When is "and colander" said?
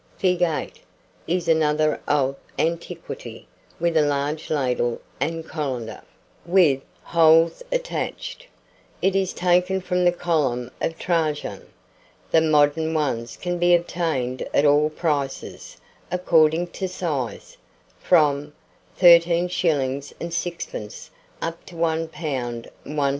5.19-6.01